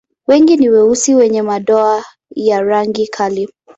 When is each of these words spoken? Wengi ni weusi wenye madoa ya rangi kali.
Wengi 0.27 0.57
ni 0.57 0.69
weusi 0.69 1.15
wenye 1.15 1.41
madoa 1.41 2.05
ya 2.35 2.61
rangi 2.61 3.07
kali. 3.07 3.49